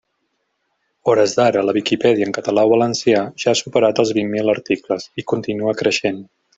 A 1.01 1.09
hores 1.11 1.35
d'ara 1.39 1.63
la 1.67 1.75
Viquipèdia 1.77 2.29
en 2.29 2.35
català 2.39 2.65
o 2.69 2.73
valencià, 2.73 3.21
ja 3.45 3.55
ha 3.55 3.61
superat 3.63 4.05
els 4.05 4.17
vint 4.21 4.35
mil 4.35 4.53
articles, 4.59 5.11
i 5.25 5.31
continua 5.37 5.81
creixent. 5.85 6.25